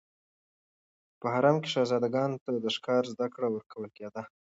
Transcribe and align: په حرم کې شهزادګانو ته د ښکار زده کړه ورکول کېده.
په 1.19 1.25
حرم 1.33 1.57
کې 1.63 1.69
شهزادګانو 1.73 2.41
ته 2.43 2.49
د 2.63 2.65
ښکار 2.75 3.03
زده 3.13 3.27
کړه 3.33 3.47
ورکول 3.51 3.85
کېده. 3.97 4.21